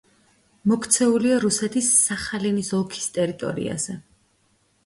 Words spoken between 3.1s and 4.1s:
ტერიტორიაზე.